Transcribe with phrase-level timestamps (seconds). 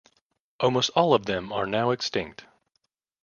[0.59, 2.47] Almost all of them are now extinct.